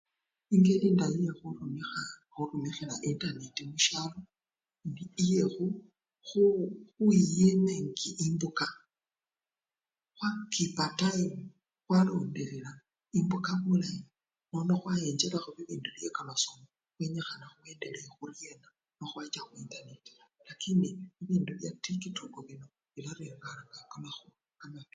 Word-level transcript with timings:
Engeli 0.53 0.79
endayi 0.89 1.17
yekhurumikha 1.27 1.99
yekhurumikhila 2.21 2.95
intanenti 3.09 3.61
mushalo 3.71 4.19
indi 4.85 5.03
iye 5.23 5.43
khu! 5.53 5.65
yi! 5.69 5.73
ye! 5.77 6.65
khuyima 6.95 7.71
embuka 8.27 8.67
khwakipa 10.17 10.83
tayimu 10.99 11.43
khwalondelela 11.85 12.71
embuka 13.17 13.51
bulayi 13.63 14.01
nono 14.49 14.73
khwayenjelakho 14.81 15.49
bibindu 15.57 15.89
byekamasomo 15.95 16.65
kenyikhana 16.95 17.45
khuendelee 17.51 18.07
khuryena 18.15 18.67
nekhwacha 18.97 19.41
intanenti 19.59 20.09
yino 20.17 20.31
lakini 20.49 20.89
bibindu 21.17 21.51
byatikitoko 21.59 22.37
bino 22.47 22.67
birareranga 22.93 23.49
kamakhuwa 23.91 24.33
mungo. 24.73 24.89